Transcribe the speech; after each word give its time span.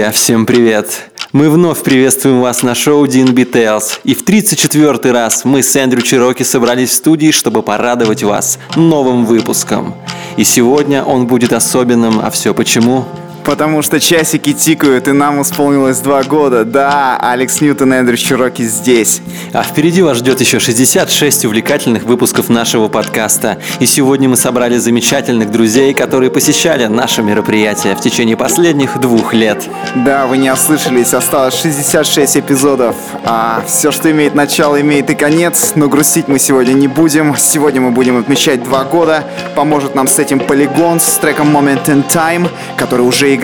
Друзья, 0.00 0.12
всем 0.12 0.46
привет! 0.46 1.10
Мы 1.32 1.50
вновь 1.50 1.82
приветствуем 1.82 2.40
вас 2.40 2.62
на 2.62 2.74
шоу 2.74 3.04
DNB 3.04 3.52
Tales. 3.52 4.00
И 4.02 4.14
в 4.14 4.24
34 4.24 5.12
раз 5.12 5.44
мы 5.44 5.62
с 5.62 5.76
Эндрю 5.76 6.00
Чироки 6.00 6.42
собрались 6.42 6.88
в 6.88 6.94
студии, 6.94 7.32
чтобы 7.32 7.62
порадовать 7.62 8.22
вас 8.22 8.58
новым 8.76 9.26
выпуском. 9.26 9.94
И 10.38 10.44
сегодня 10.44 11.04
он 11.04 11.26
будет 11.26 11.52
особенным, 11.52 12.18
а 12.18 12.30
все 12.30 12.54
почему? 12.54 13.04
Потому 13.50 13.82
что 13.82 13.98
часики 13.98 14.52
тикают, 14.52 15.08
и 15.08 15.12
нам 15.12 15.42
исполнилось 15.42 15.98
два 15.98 16.22
года. 16.22 16.64
Да, 16.64 17.18
Алекс 17.20 17.60
Ньютон 17.60 17.92
и 17.92 17.96
Эндрю 17.96 18.16
Чироки 18.16 18.62
здесь. 18.62 19.20
А 19.52 19.64
впереди 19.64 20.02
вас 20.02 20.18
ждет 20.18 20.40
еще 20.40 20.60
66 20.60 21.46
увлекательных 21.46 22.04
выпусков 22.04 22.48
нашего 22.48 22.86
подкаста. 22.86 23.58
И 23.80 23.86
сегодня 23.86 24.28
мы 24.28 24.36
собрали 24.36 24.76
замечательных 24.76 25.50
друзей, 25.50 25.94
которые 25.94 26.30
посещали 26.30 26.86
наше 26.86 27.24
мероприятие 27.24 27.96
в 27.96 28.00
течение 28.00 28.36
последних 28.36 29.00
двух 29.00 29.34
лет. 29.34 29.68
Да, 29.96 30.28
вы 30.28 30.38
не 30.38 30.52
ослышались, 30.52 31.12
осталось 31.12 31.60
66 31.60 32.36
эпизодов. 32.36 32.94
А 33.24 33.64
все, 33.66 33.90
что 33.90 34.12
имеет 34.12 34.36
начало, 34.36 34.80
имеет 34.80 35.10
и 35.10 35.16
конец. 35.16 35.72
Но 35.74 35.88
грустить 35.88 36.28
мы 36.28 36.38
сегодня 36.38 36.72
не 36.72 36.86
будем. 36.86 37.36
Сегодня 37.36 37.80
мы 37.80 37.90
будем 37.90 38.16
отмечать 38.16 38.62
два 38.62 38.84
года. 38.84 39.24
Поможет 39.56 39.96
нам 39.96 40.06
с 40.06 40.20
этим 40.20 40.38
полигон 40.38 41.00
с 41.00 41.14
треком 41.14 41.48
Moment 41.48 41.86
in 41.86 42.08
Time, 42.08 42.48
который 42.76 43.02
уже 43.02 43.34
играет. 43.34 43.39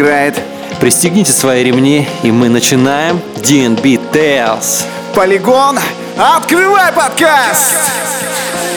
Пристегните 0.81 1.33
свои 1.33 1.65
ремни, 1.65 2.07
и 2.23 2.31
мы 2.31 2.49
начинаем 2.49 3.21
DNB 3.37 3.99
Tales. 4.13 4.85
Полигон, 5.15 5.79
открывай 6.19 6.93
подкаст! 6.93 7.75
Never 7.75 8.76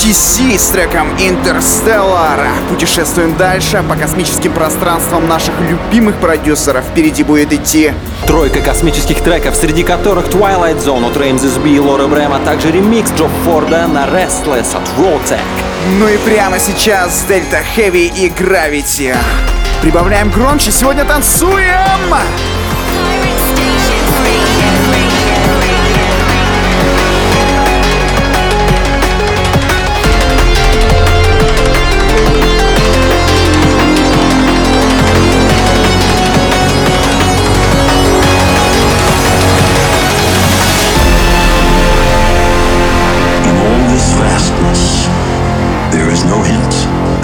Это 0.00 0.06
был 0.06 0.12
TC 0.12 0.58
с 0.58 0.68
треком 0.68 1.08
Interstellar. 1.16 2.48
Путешествуем 2.68 3.36
дальше 3.36 3.84
по 3.88 3.96
космическим 3.96 4.52
пространствам 4.52 5.28
наших 5.28 5.54
любимых 5.60 6.16
продюсеров. 6.16 6.84
Впереди 6.84 7.22
будет 7.22 7.52
идти 7.52 7.92
Тройка 8.26 8.60
космических 8.60 9.20
треков, 9.20 9.54
среди 9.56 9.82
которых 9.82 10.28
Twilight 10.28 10.82
Zone 10.82 11.10
от 11.10 11.16
Реймзис 11.16 11.56
Би 11.58 11.76
и 11.76 11.78
Лора 11.78 12.06
Брэм, 12.06 12.32
а 12.32 12.38
также 12.40 12.70
ремикс 12.70 13.10
Джо 13.16 13.28
Форда 13.44 13.86
на 13.88 14.06
Restless 14.06 14.76
от 14.76 14.88
Rolltech. 14.98 15.40
Ну 15.98 16.08
и 16.08 16.16
прямо 16.18 16.58
сейчас 16.58 17.24
Delta 17.28 17.62
Heavy 17.76 18.10
и 18.16 18.28
Gravity. 18.28 19.14
Прибавляем 19.82 20.30
громче, 20.30 20.70
сегодня 20.70 21.04
танцуем! 21.04 22.14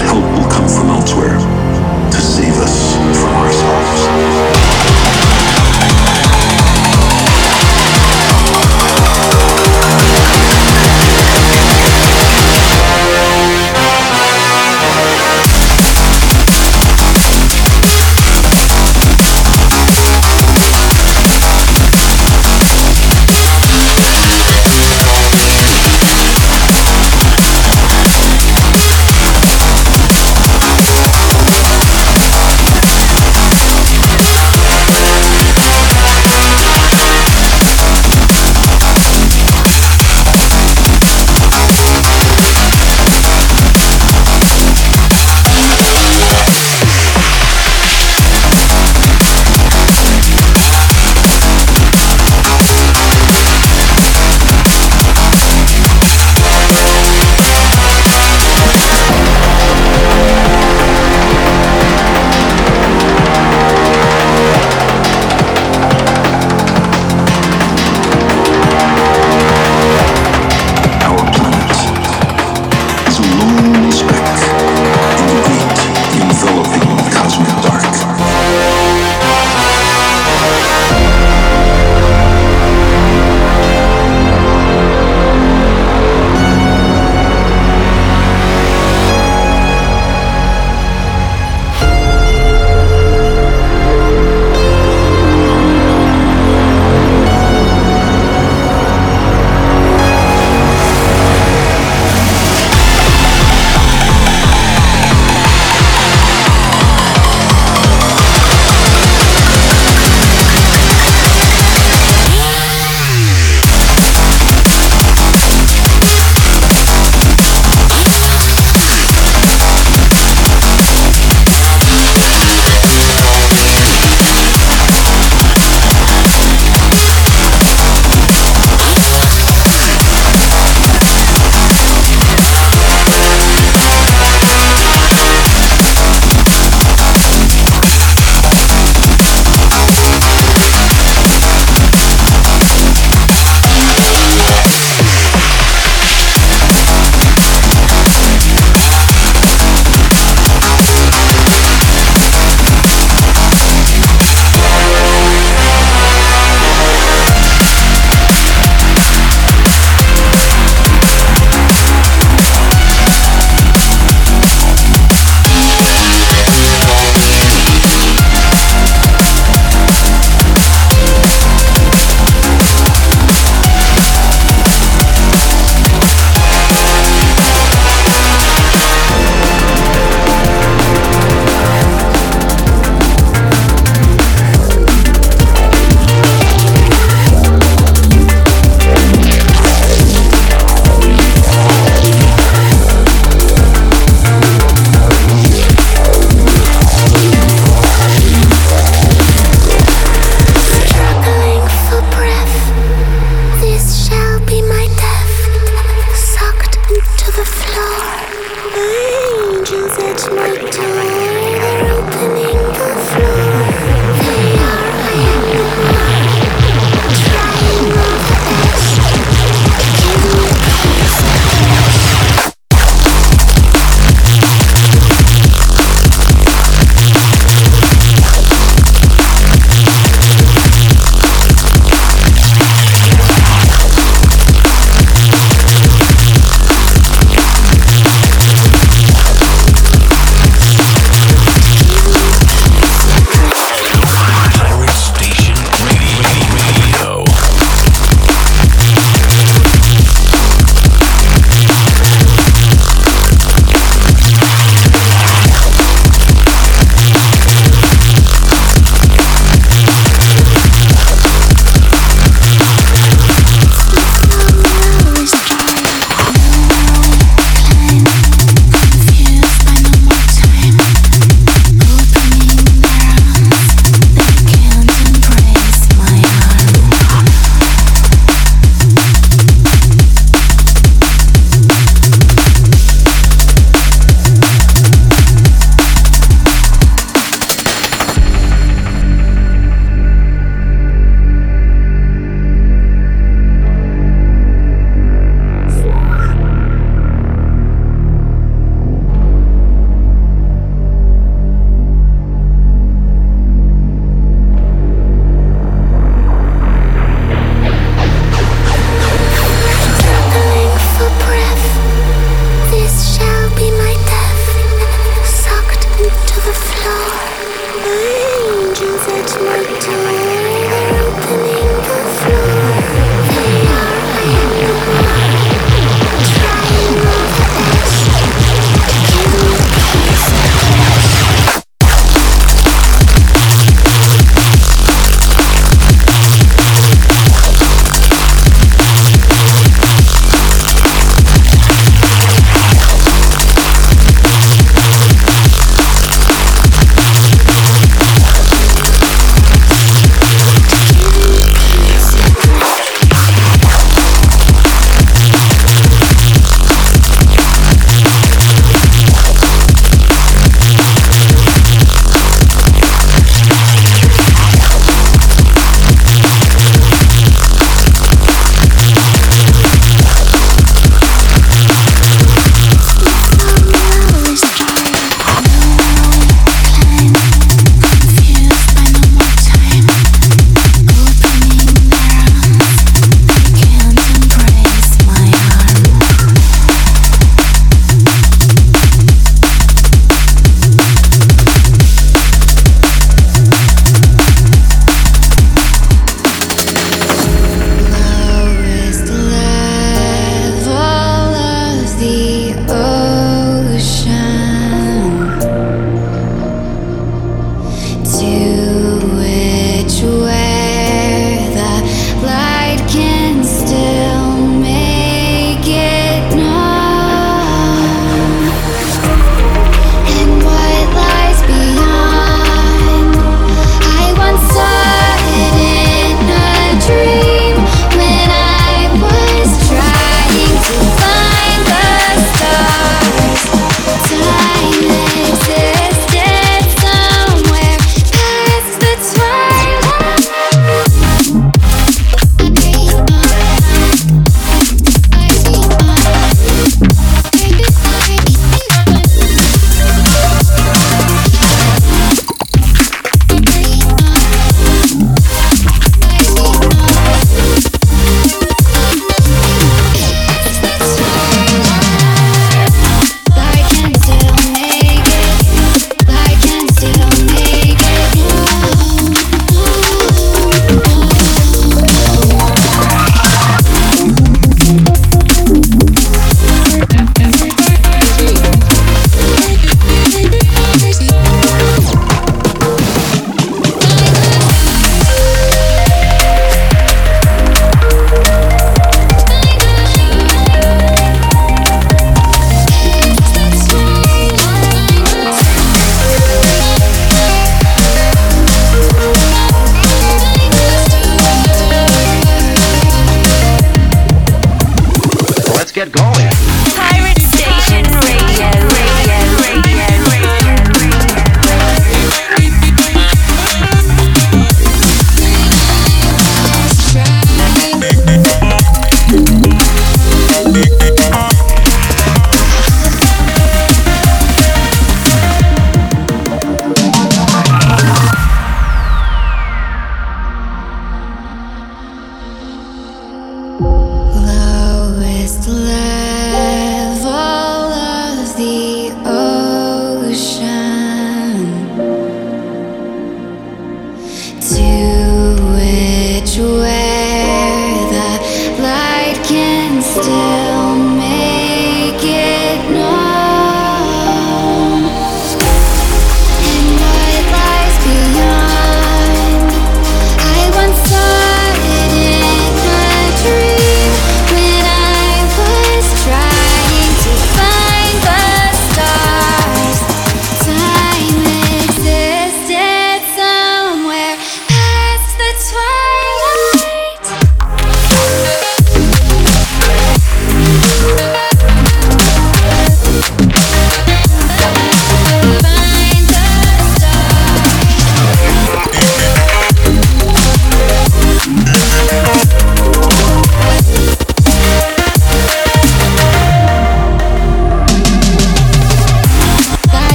Help 0.00 0.27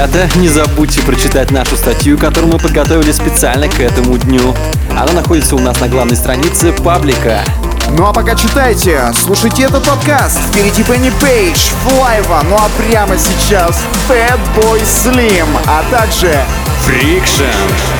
Ребята, 0.00 0.30
не 0.38 0.48
забудьте 0.48 1.02
прочитать 1.02 1.50
нашу 1.50 1.76
статью, 1.76 2.16
которую 2.16 2.54
мы 2.54 2.58
подготовили 2.58 3.12
специально 3.12 3.68
к 3.68 3.78
этому 3.80 4.16
дню. 4.16 4.54
Она 4.92 5.12
находится 5.12 5.56
у 5.56 5.58
нас 5.58 5.78
на 5.78 5.88
главной 5.88 6.16
странице 6.16 6.72
паблика. 6.72 7.44
Ну 7.90 8.06
а 8.06 8.12
пока 8.14 8.34
читайте, 8.34 8.98
слушайте 9.14 9.64
этот 9.64 9.84
подкаст. 9.84 10.38
Впереди 10.48 10.84
Benny 10.84 11.12
Page, 11.20 11.72
Flava, 11.84 12.42
ну 12.48 12.56
а 12.56 12.70
прямо 12.82 13.18
сейчас 13.18 13.84
Fatboy 14.08 14.80
Slim, 14.84 15.48
а 15.66 15.84
также 15.90 16.34
Friction. 16.86 17.99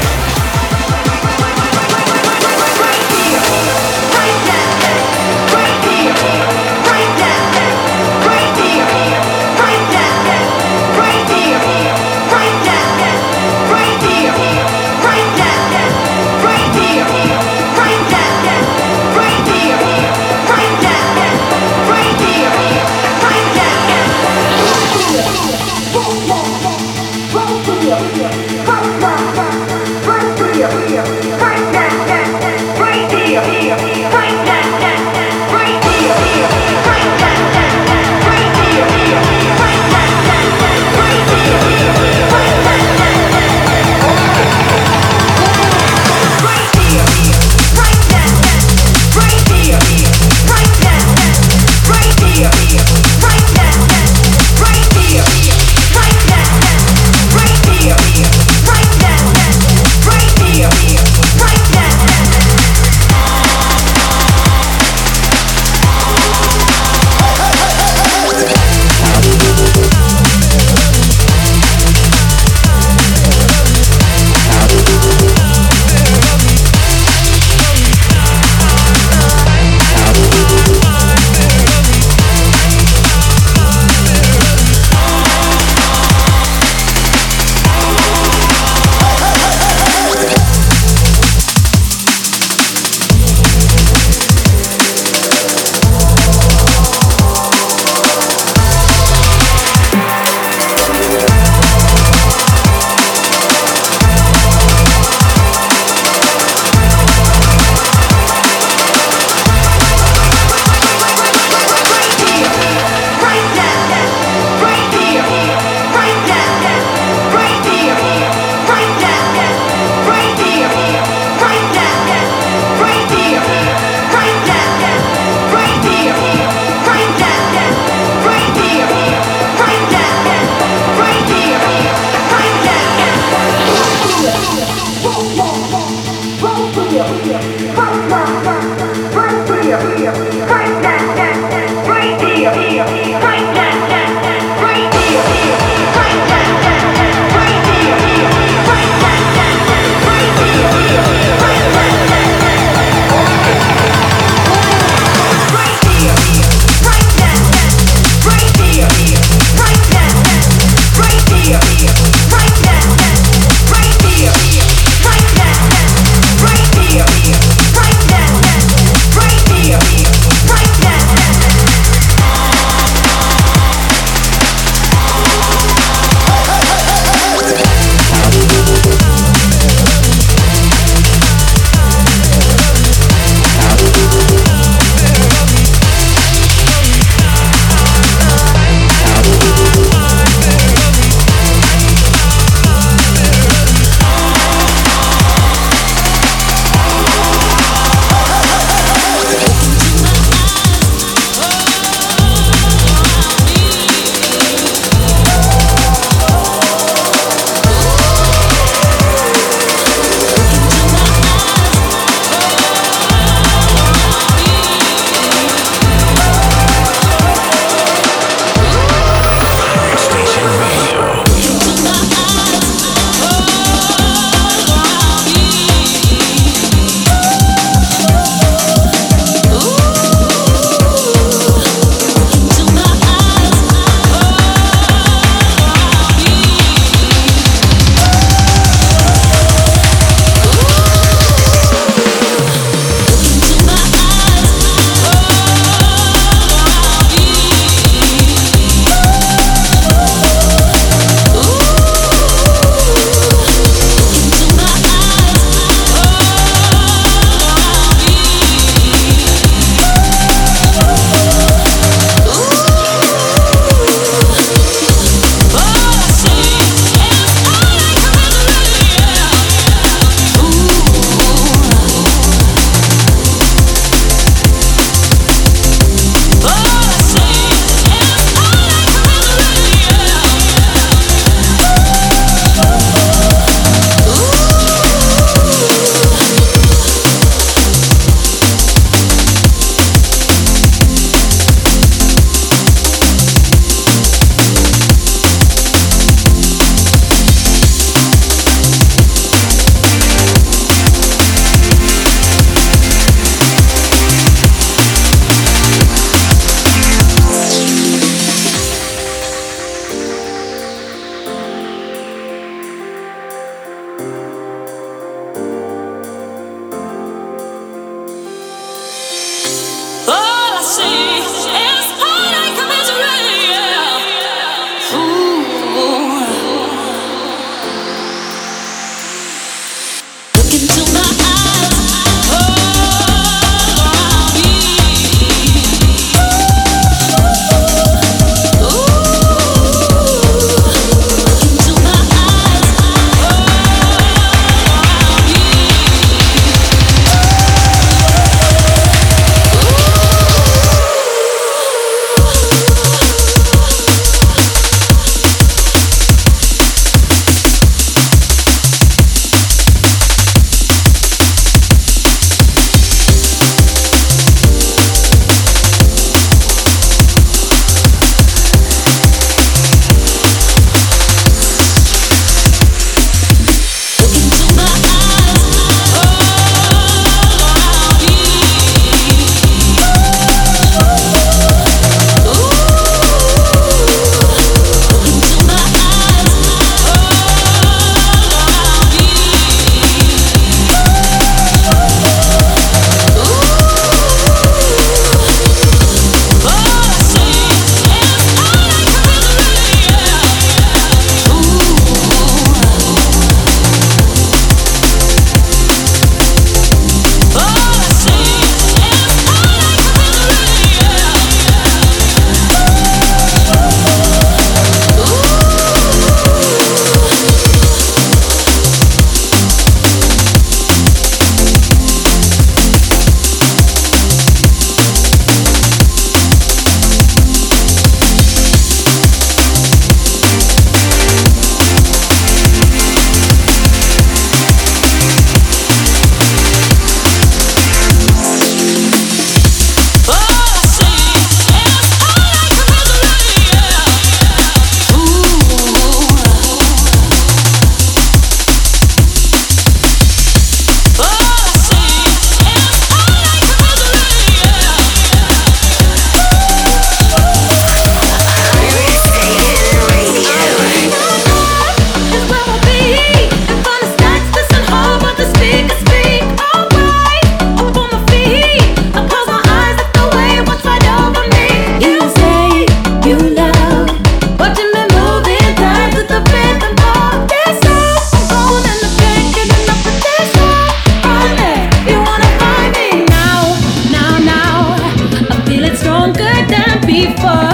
Before. 487.01 487.50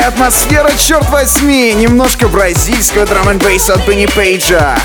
Какая 0.00 0.14
атмосфера, 0.14 0.70
черт 0.78 1.10
возьми! 1.10 1.74
Немножко 1.74 2.26
бразильского 2.26 3.04
драм 3.04 3.28
н 3.28 3.36
от 3.36 3.86
Бенни 3.86 4.06
Пейджа. 4.06 4.78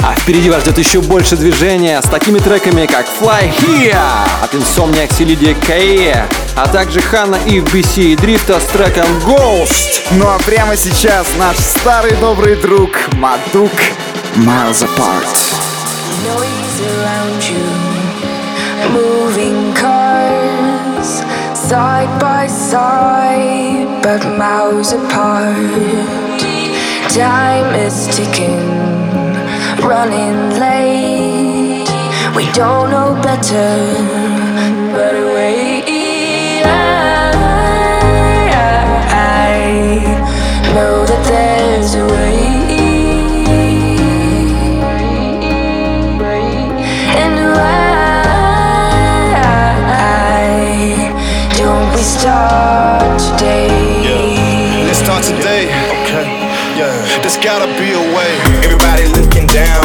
А 0.00 0.14
впереди 0.18 0.48
вас 0.48 0.62
ждет 0.62 0.78
еще 0.78 1.02
больше 1.02 1.36
движения 1.36 2.00
с 2.00 2.06
такими 2.06 2.38
треками, 2.38 2.86
как 2.86 3.04
Fly 3.20 3.52
Here 3.54 3.94
от 4.42 4.54
Insomniac 4.54 5.10
Lydia 5.18 5.54
K, 5.66 6.26
а 6.56 6.68
также 6.68 7.02
Хана 7.02 7.36
и 7.44 7.58
BC 7.58 8.12
и 8.12 8.16
Дрифта 8.16 8.60
с 8.60 8.64
треком 8.72 9.04
Ghost. 9.26 10.04
Ну 10.12 10.26
а 10.26 10.38
прямо 10.38 10.74
сейчас 10.74 11.26
наш 11.38 11.58
старый 11.58 12.12
добрый 12.12 12.56
друг 12.56 12.92
Мадук 13.12 13.72
Miles 14.36 14.82
Apart. 14.82 15.28
noise 16.24 16.80
around 16.80 17.42
you, 17.50 17.62
moving 18.90 19.74
cars 19.74 20.01
side 21.72 22.20
by 22.20 22.46
side, 22.46 24.02
but 24.02 24.22
miles 24.36 24.92
apart. 24.92 25.56
Time 27.08 27.74
is 27.86 27.96
ticking, 28.14 28.68
running 29.80 30.38
late. 30.60 31.88
We 32.36 32.44
don't 32.52 32.90
know 32.90 33.10
better, 33.22 33.72
but 34.92 35.14
wait. 35.34 36.62
I 39.14 39.54
know 40.74 41.06
that 41.06 41.22
there's 41.30 41.61
start 53.22 53.38
today? 53.38 54.84
Let's 54.86 54.98
start 54.98 55.22
today. 55.24 55.64
Okay. 56.02 56.26
Yeah. 56.76 56.90
There's 57.22 57.36
gotta 57.38 57.66
be 57.78 57.92
a 57.92 58.02
way. 58.16 58.32
Everybody 58.64 59.06
looking 59.14 59.46
down. 59.46 59.84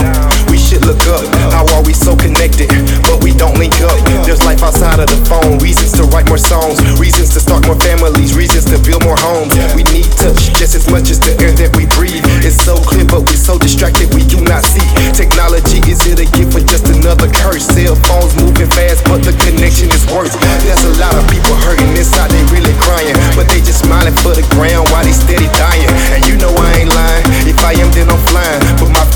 We 0.49 0.57
should 0.57 0.85
look 0.85 1.05
up. 1.07 1.23
How 1.53 1.65
are 1.75 1.83
we 1.83 1.93
so 1.93 2.15
connected? 2.15 2.69
But 3.03 3.23
we 3.23 3.31
don't 3.33 3.57
link 3.57 3.79
up. 3.81 4.06
There's 4.27 4.43
life 4.43 4.59
outside 4.59 4.99
of 4.99 5.07
the 5.07 5.15
phone. 5.23 5.55
Reasons 5.63 5.95
to 5.95 6.03
write 6.11 6.27
more 6.27 6.35
songs. 6.35 6.83
Reasons 6.99 7.31
to 7.31 7.39
start 7.39 7.63
more 7.63 7.79
families. 7.79 8.35
Reasons 8.35 8.67
to 8.67 8.75
build 8.83 9.07
more 9.07 9.15
homes. 9.15 9.55
We 9.71 9.87
need 9.95 10.03
touch 10.19 10.51
just 10.51 10.75
as 10.75 10.83
much 10.91 11.07
as 11.07 11.15
the 11.23 11.31
air 11.39 11.55
that 11.63 11.71
we 11.79 11.87
breathe. 11.95 12.19
It's 12.43 12.59
so 12.59 12.75
clear, 12.75 13.07
but 13.07 13.23
we're 13.23 13.39
so 13.39 13.55
distracted 13.55 14.11
we 14.11 14.27
do 14.27 14.43
not 14.43 14.67
see. 14.67 14.83
Technology 15.15 15.79
is 15.87 16.03
it 16.11 16.19
a 16.19 16.27
gift 16.35 16.59
or 16.59 16.63
just 16.67 16.91
another 16.91 17.31
curse? 17.31 17.71
Cell 17.71 17.95
phones 18.03 18.35
moving 18.35 18.67
fast, 18.75 19.07
but 19.07 19.23
the 19.23 19.31
connection 19.47 19.87
is 19.95 20.03
worse. 20.11 20.35
There's 20.67 20.83
a 20.83 20.99
lot 20.99 21.15
of 21.15 21.23
people 21.31 21.55
hurting 21.63 21.87
inside, 21.95 22.27
they 22.27 22.43
really 22.51 22.75
crying. 22.83 23.15
But 23.31 23.47
they 23.47 23.63
just 23.63 23.87
smiling 23.87 24.11
for 24.27 24.35
the 24.35 24.43
ground 24.59 24.91
while 24.91 25.07
they 25.07 25.15
steady 25.15 25.47
dying. 25.55 25.87
And 26.11 26.27
you 26.27 26.35
know 26.35 26.51
I 26.51 26.83
ain't 26.83 26.91
lying. 26.91 27.23
If 27.47 27.63
I 27.63 27.79
am, 27.79 27.95
then 27.95 28.11
I'm 28.11 28.19
flying. 28.27 28.59
But 28.75 28.91
my 28.91 29.06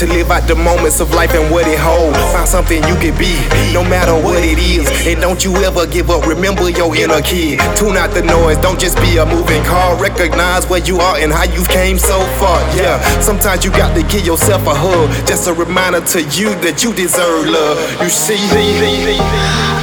to 0.00 0.06
live 0.06 0.30
out 0.30 0.48
the 0.48 0.54
moments 0.54 0.98
of 1.00 1.12
life 1.12 1.34
and 1.34 1.52
what 1.52 1.68
it 1.68 1.78
holds. 1.78 2.16
Find 2.32 2.48
something 2.48 2.82
you 2.88 2.96
can 2.96 3.12
be, 3.20 3.36
no 3.74 3.84
matter 3.84 4.14
what 4.16 4.42
it 4.42 4.56
is. 4.56 4.88
And 5.06 5.20
don't 5.20 5.44
you 5.44 5.54
ever 5.56 5.86
give 5.86 6.08
up. 6.08 6.26
Remember 6.26 6.70
your 6.70 6.96
inner 6.96 7.20
kid. 7.20 7.60
Tune 7.76 7.98
out 7.98 8.08
the 8.16 8.22
noise. 8.22 8.56
Don't 8.64 8.80
just 8.80 8.96
be 8.96 9.18
a 9.18 9.26
moving 9.26 9.62
car. 9.64 10.00
Recognize 10.00 10.66
where 10.70 10.80
you 10.80 10.96
are 11.00 11.18
and 11.18 11.30
how 11.30 11.44
you 11.44 11.62
came 11.66 11.98
so 11.98 12.18
far. 12.40 12.60
Yeah. 12.74 12.96
Sometimes 13.20 13.62
you 13.62 13.70
got 13.72 13.94
to 13.94 14.02
give 14.02 14.24
yourself 14.24 14.66
a 14.66 14.74
hug. 14.74 15.10
Just 15.26 15.48
a 15.48 15.52
reminder 15.52 16.00
to 16.16 16.22
you 16.32 16.48
that 16.64 16.82
you 16.82 16.94
deserve 16.94 17.44
love. 17.44 17.76
You 18.00 18.08
see. 18.08 18.40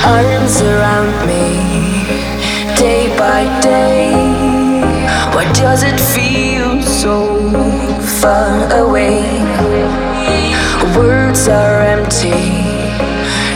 arms 0.02 0.62
around 0.62 1.14
me 1.28 2.18
day 2.76 3.16
by 3.20 3.46
day. 3.62 4.14
Why 5.36 5.46
does 5.54 5.84
it 5.84 6.00
feel 6.00 6.82
so 6.82 7.38
far 8.20 8.74
away? 8.82 10.07
Words 10.98 11.48
are 11.48 11.82
empty, 11.82 12.32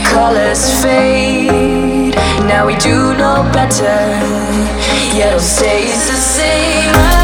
colors 0.06 0.70
fade. 0.84 2.16
Now 2.46 2.68
we 2.68 2.76
do 2.78 3.16
know 3.18 3.50
better, 3.52 4.00
yet 5.16 5.36
it 5.36 5.42
stays 5.42 6.08
the 6.08 6.18
same. 6.18 7.21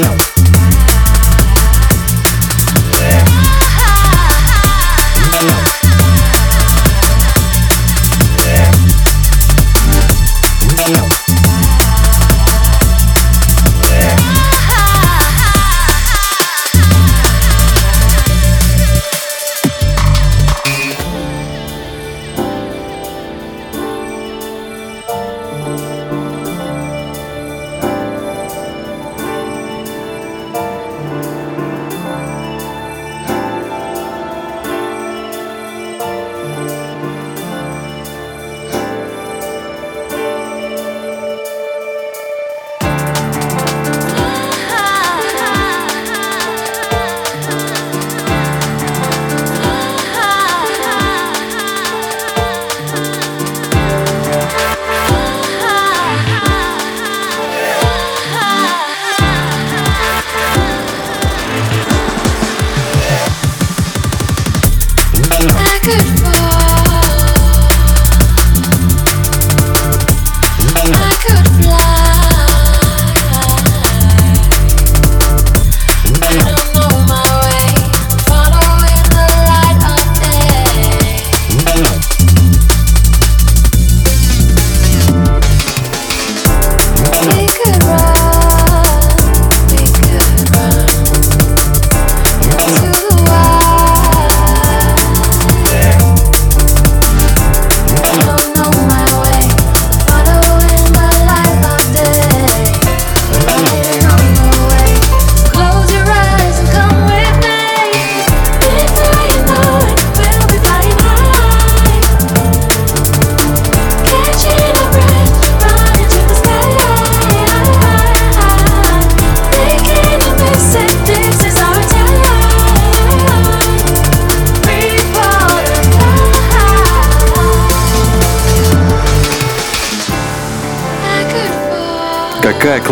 love. 0.00 0.33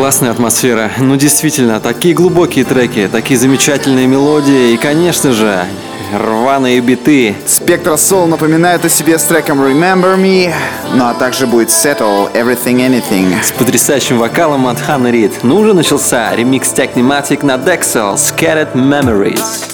классная 0.02 0.32
атмосфера. 0.32 0.90
Ну, 0.98 1.14
действительно, 1.14 1.78
такие 1.78 2.12
глубокие 2.12 2.64
треки, 2.64 3.08
такие 3.12 3.38
замечательные 3.38 4.08
мелодии 4.08 4.72
и, 4.72 4.76
конечно 4.76 5.30
же, 5.30 5.64
рваные 6.12 6.80
биты. 6.80 7.36
Спектра 7.46 7.92
Soul 7.92 8.26
напоминает 8.26 8.84
о 8.84 8.88
себе 8.88 9.16
с 9.16 9.22
треком 9.22 9.62
Remember 9.62 10.16
Me, 10.16 10.52
ну 10.92 11.04
а 11.04 11.14
также 11.14 11.46
будет 11.46 11.68
Settle 11.68 12.32
Everything 12.32 12.78
Anything. 12.78 13.32
С 13.44 13.52
потрясающим 13.52 14.18
вокалом 14.18 14.66
от 14.66 14.80
Ханны 14.80 15.12
Рид. 15.12 15.34
Ну, 15.44 15.58
уже 15.58 15.72
начался 15.72 16.34
ремикс 16.34 16.72
Technimatic 16.72 17.46
на 17.46 17.54
Dexel 17.54 18.16
Scattered 18.16 18.72
Memories. 18.74 19.71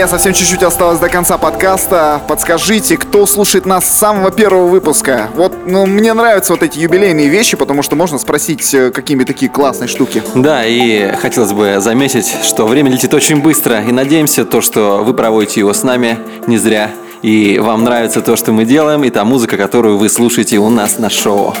Друзья, 0.00 0.16
совсем 0.16 0.32
чуть-чуть 0.32 0.62
осталось 0.62 0.98
до 0.98 1.10
конца 1.10 1.36
подкаста. 1.36 2.22
Подскажите, 2.26 2.96
кто 2.96 3.26
слушает 3.26 3.66
нас 3.66 3.84
с 3.84 3.98
самого 3.98 4.30
первого 4.30 4.66
выпуска? 4.66 5.28
Вот, 5.34 5.52
ну, 5.66 5.84
мне 5.84 6.14
нравятся 6.14 6.54
вот 6.54 6.62
эти 6.62 6.78
юбилейные 6.78 7.28
вещи, 7.28 7.54
потому 7.54 7.82
что 7.82 7.96
можно 7.96 8.18
спросить, 8.18 8.72
э, 8.72 8.92
какими 8.92 9.24
такие 9.24 9.50
классные 9.50 9.88
штуки. 9.88 10.22
Да, 10.34 10.64
и 10.64 11.14
хотелось 11.16 11.52
бы 11.52 11.80
заметить, 11.80 12.34
что 12.44 12.66
время 12.66 12.90
летит 12.90 13.12
очень 13.12 13.42
быстро, 13.42 13.82
и 13.82 13.92
надеемся, 13.92 14.46
то, 14.46 14.62
что 14.62 15.04
вы 15.04 15.12
проводите 15.12 15.60
его 15.60 15.74
с 15.74 15.82
нами 15.82 16.16
не 16.46 16.56
зря, 16.56 16.92
и 17.20 17.58
вам 17.58 17.84
нравится 17.84 18.22
то, 18.22 18.36
что 18.36 18.52
мы 18.52 18.64
делаем, 18.64 19.04
и 19.04 19.10
та 19.10 19.26
музыка, 19.26 19.58
которую 19.58 19.98
вы 19.98 20.08
слушаете 20.08 20.56
у 20.56 20.70
нас 20.70 20.96
на 20.96 21.10
шоу. 21.10 21.54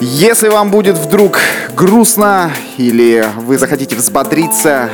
Если 0.00 0.48
вам 0.48 0.70
будет 0.70 0.96
вдруг 0.96 1.38
грустно 1.76 2.52
или 2.78 3.22
вы 3.36 3.58
захотите 3.58 3.96
взбодриться, 3.96 4.88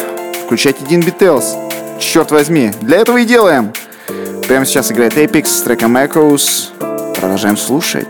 включайте 0.44 0.84
Дин 0.84 1.02
Beatles. 1.02 1.65
Черт 2.00 2.30
возьми, 2.30 2.70
для 2.80 2.98
этого 2.98 3.18
и 3.18 3.24
делаем. 3.24 3.72
Прямо 4.46 4.64
сейчас 4.64 4.92
играет 4.92 5.14
Apex 5.16 5.46
с 5.46 5.62
треком 5.62 5.96
Echoes. 5.96 6.70
Продолжаем 7.14 7.56
слушать. 7.56 8.06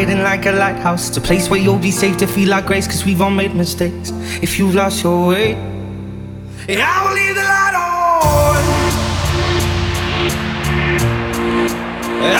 Guiding 0.00 0.22
like 0.22 0.46
a 0.46 0.52
lighthouse. 0.52 1.08
It's 1.08 1.18
a 1.18 1.20
place 1.20 1.50
where 1.50 1.60
you'll 1.60 1.78
be 1.78 1.90
safe 1.90 2.16
to 2.18 2.26
feel 2.26 2.48
like 2.48 2.64
grace, 2.64 2.86
cause 2.86 3.04
we've 3.04 3.20
all 3.20 3.30
made 3.30 3.54
mistakes. 3.54 4.12
If 4.40 4.58
you've 4.58 4.74
lost 4.74 5.02
your 5.04 5.28
way, 5.28 5.54
I 6.68 7.04
will 7.04 7.14
leave 7.20 7.34
the 7.34 7.42
light 7.42 7.74
on. 7.74 8.56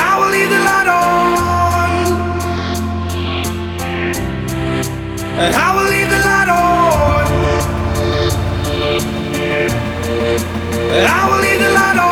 I 0.08 0.18
will 0.18 0.30
leave 0.36 0.48
the 0.48 0.60
light 0.68 0.88
on. 0.88 1.00
I 5.52 5.68
will 5.76 5.88
leave 5.92 6.08
the 6.08 6.20
light 6.28 6.48
on. 6.48 7.26
I 11.06 11.28
will 11.28 11.40
leave 11.42 11.60
the 11.60 11.70
light 11.74 11.98
on. 11.98 12.09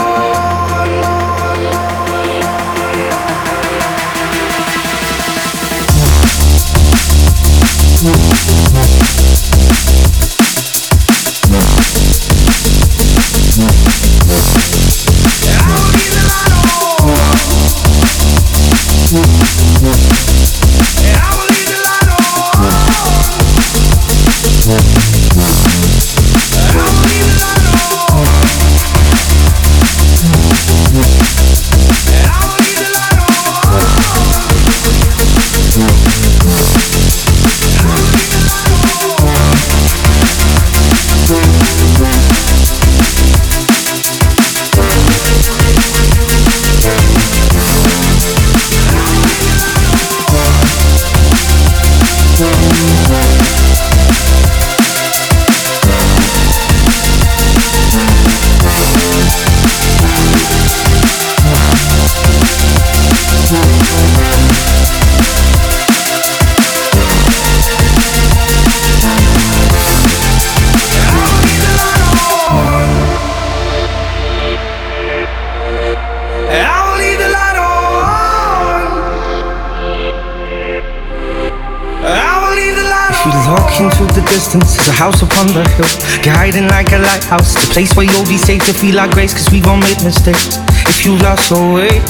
There's 85.46 85.54
a 85.54 85.54
house 85.54 85.54
upon 85.54 85.54
the 85.54 85.68
hill. 85.76 86.22
Guiding 86.22 86.68
like 86.68 86.92
a 86.92 86.98
lighthouse, 86.98 87.54
the 87.54 87.68
place 87.72 87.94
where 87.94 88.06
you'll 88.06 88.26
be 88.26 88.38
safe 88.38 88.64
to 88.66 88.72
feel 88.72 88.96
like 88.96 89.10
grace, 89.12 89.32
cause 89.32 89.48
we've 89.50 89.66
all 89.66 89.76
made 89.76 90.02
mistakes. 90.02 90.58
If 90.88 91.04
you 91.04 91.16
lost 91.18 91.50
your 91.50 91.74
way, 91.74 92.02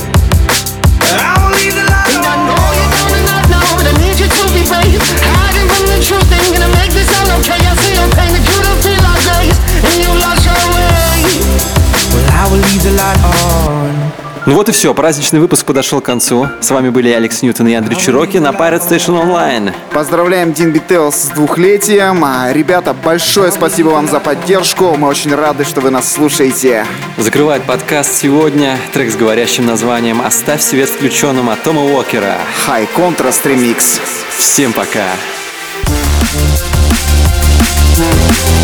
I 1.08 1.36
will 1.40 1.52
leave 1.56 1.74
the 1.74 1.84
light 1.88 2.08
And 2.12 2.24
I 2.24 2.36
know 2.46 2.64
you 2.76 2.86
don't 2.88 3.24
not 3.26 3.44
know, 3.48 3.66
but 3.76 3.86
I 3.88 3.94
need 4.00 4.16
you 4.16 4.28
to 4.28 4.44
be 4.52 4.62
brave. 4.64 5.00
Hiding 5.00 5.68
from 5.68 5.86
the 5.88 5.98
truth, 6.00 6.28
ain't 6.32 6.52
gonna 6.52 6.72
make 6.78 6.92
this 6.92 7.08
all 7.20 7.40
okay. 7.40 7.60
I 7.60 7.72
see 7.76 7.94
your 7.96 8.08
pain, 8.16 8.32
that 8.32 8.44
you 8.44 8.58
don't 8.64 8.80
feel 8.80 9.00
like 9.00 9.22
grace, 9.24 9.58
and 9.76 9.98
you 10.00 10.12
lost 10.20 10.44
your 10.44 10.62
way. 10.72 11.20
Well, 12.12 12.26
I 12.32 12.44
will 12.48 12.62
leave 12.62 12.82
the 12.84 12.94
light 12.96 13.20
on. 13.24 14.27
Ну 14.48 14.54
вот 14.54 14.66
и 14.70 14.72
все, 14.72 14.94
праздничный 14.94 15.40
выпуск 15.40 15.66
подошел 15.66 16.00
к 16.00 16.06
концу. 16.06 16.48
С 16.62 16.70
вами 16.70 16.88
были 16.88 17.10
Алекс 17.10 17.42
Ньютон 17.42 17.68
и 17.68 17.74
Андрей 17.74 17.98
Чироки 17.98 18.38
на 18.38 18.48
Pirate 18.48 18.80
Station 18.80 19.22
Online. 19.22 19.74
Поздравляем 19.92 20.54
Дин 20.54 20.72
Бителс 20.72 21.24
с 21.24 21.26
двухлетием. 21.26 22.24
А, 22.24 22.50
Ребята, 22.50 22.94
большое 22.94 23.52
спасибо 23.52 23.90
вам 23.90 24.08
за 24.08 24.20
поддержку. 24.20 24.96
Мы 24.96 25.06
очень 25.06 25.34
рады, 25.34 25.64
что 25.64 25.82
вы 25.82 25.90
нас 25.90 26.10
слушаете. 26.10 26.86
Закрывает 27.18 27.64
подкаст 27.64 28.14
сегодня 28.14 28.78
трек 28.94 29.12
с 29.12 29.16
говорящим 29.16 29.66
названием 29.66 30.22
«Оставь 30.22 30.62
свет 30.62 30.88
включенным» 30.88 31.50
от 31.50 31.62
Тома 31.62 31.82
Уокера. 31.82 32.36
High 32.66 32.88
Contrast 32.96 33.44
Remix. 33.44 34.00
Всем 34.34 34.72
пока! 34.72 35.04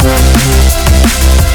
Thank 0.02 1.53